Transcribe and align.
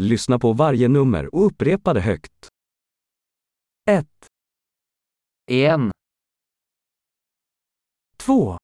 Lyssna 0.00 0.38
på 0.38 0.52
varje 0.52 0.88
nummer 0.88 1.34
och 1.34 1.46
upprepa 1.46 1.94
det 1.94 2.00
högt. 2.00 2.48
1, 3.90 4.06
1, 5.50 5.80
2, 8.16 8.58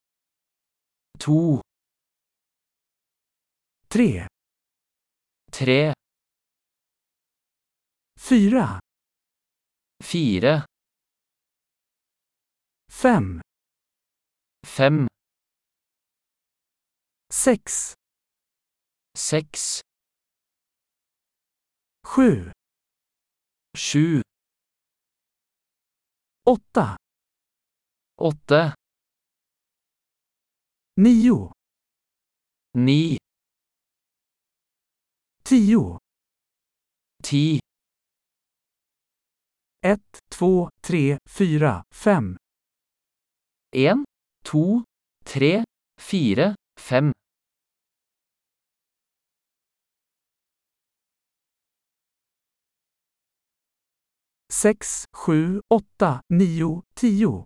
2, 1.18 1.60
3, 3.88 4.28
3, 5.52 5.94
4, 8.20 8.80
4, 10.04 10.66
5, 12.90 13.40
5, 14.66 15.08
6, 17.32 17.94
6, 19.18 19.80
Sju. 22.12 22.52
Sju. 23.78 24.22
Åtta. 26.46 26.96
Åtte. 28.20 28.74
Nio. 30.96 31.52
Ni. 32.78 33.18
Tio. 35.44 35.98
Ti. 37.22 37.60
Ett, 39.84 40.18
två, 40.30 40.70
tre, 40.82 41.18
fyra, 41.30 41.84
fem. 41.94 42.36
En, 43.76 44.04
to, 44.44 44.84
tre, 45.24 45.64
fire, 46.00 46.54
fem. 46.80 47.12
6, 54.62 55.06
7, 55.26 55.60
8, 55.70 56.20
9, 56.30 56.82
10, 56.94 57.42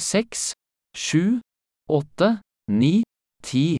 seks, 0.00 0.52
sju, 0.96 1.38
åtte, 1.86 2.40
ni, 2.66 3.04
ti, 3.42 3.76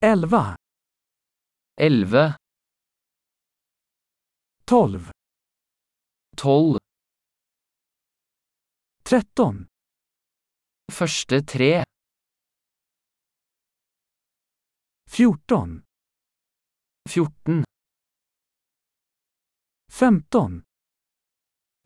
11, 0.00 0.56
Elve. 1.76 2.24
12, 4.64 5.10
tolv, 6.40 6.80
13, 9.04 9.66
første 10.88 11.44
tre, 11.52 11.84
14, 15.16 15.82
fjorten, 17.08 17.64
15, 19.88 20.64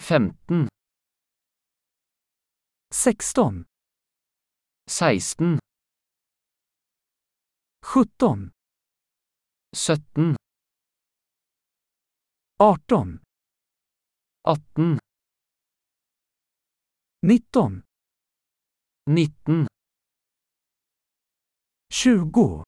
femten, 0.02 0.68
16, 2.90 3.66
seksten, 4.86 5.58
17, 7.84 8.50
sytten, 9.76 10.36
18, 12.56 13.20
atten, 14.44 14.98
19, 17.22 17.82
nitten, 19.06 19.66
20, 21.92 22.67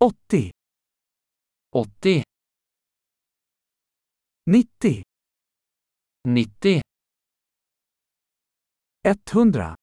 80, 0.00 0.50
åtti, 1.72 2.22
90, 4.46 5.02
nitti, 6.28 6.80
100, 9.04 9.76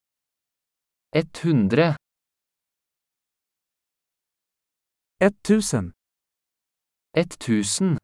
100 1.13 1.95
1000 5.19 5.91
1000, 7.19 7.97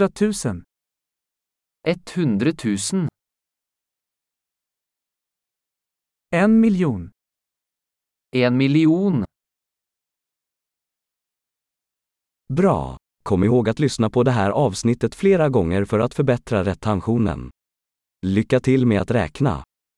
ti 0.00 0.10
tusen, 0.10 0.67
100 1.86 2.00
000, 2.16 2.26
hundre 2.26 2.52
tusen, 2.52 3.08
en 6.30 6.60
miljon. 6.60 7.10
en 8.36 8.56
million. 8.56 9.24
Bra! 12.52 12.96
Kom 13.22 13.44
ihåg 13.44 13.68
att 13.68 13.78
lyssna 13.78 14.10
på 14.10 14.22
det 14.22 14.30
här 14.30 14.50
avsnittet 14.50 15.14
flera 15.14 15.48
gånger 15.48 15.84
för 15.84 15.98
att 15.98 16.14
förbättra 16.14 16.64
retentionen. 16.64 17.50
Lycka 18.26 18.60
till 18.60 18.86
med 18.86 19.00
att 19.00 19.10
räkna! 19.10 19.64